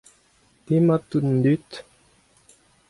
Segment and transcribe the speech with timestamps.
[0.65, 1.69] demat tout an dud.